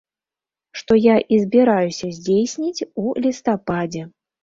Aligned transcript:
Што 0.81 0.97
я 1.01 1.15
і 1.37 1.39
збіраюся 1.45 2.11
здзейсніць 2.17 2.85
у 3.05 3.17
лістападзе. 3.23 4.09